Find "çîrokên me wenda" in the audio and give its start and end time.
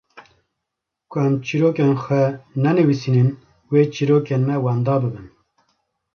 3.93-4.95